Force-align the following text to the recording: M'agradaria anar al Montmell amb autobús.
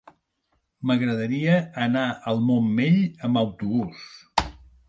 M'agradaria 0.91 1.59
anar 1.87 2.07
al 2.33 2.43
Montmell 2.49 2.99
amb 3.29 3.41
autobús. 3.47 4.05